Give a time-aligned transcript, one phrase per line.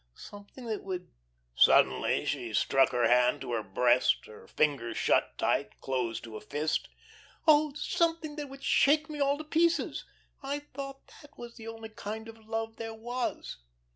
[0.15, 1.11] Something that would"
[1.53, 6.41] Suddenly she struck her hand to her breast, her fingers shut tight, closing to a
[6.41, 6.89] fist.
[7.47, 10.03] "Oh, something that would shake me all to pieces.
[10.41, 13.59] I thought that was the only kind of love there was."